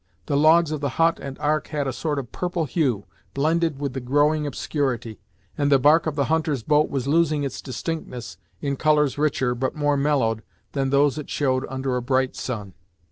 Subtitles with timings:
[0.25, 3.05] The logs of the hut and Ark had a sort of purple hue,
[3.35, 5.19] blended with the growing obscurity,
[5.55, 9.75] and the bark of the hunter's boat was losing its distinctness in colours richer, but
[9.75, 10.41] more mellowed,
[10.71, 12.73] than those it showed under a bright sun.